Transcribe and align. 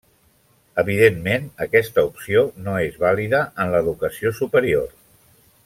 Evidentment, 0.83 1.45
aquesta 1.65 2.05
opció 2.09 2.43
no 2.69 2.77
és 2.87 2.97
vàlida 3.05 3.43
en 3.65 3.71
l'Educació 3.75 4.33
Superior. 4.43 4.91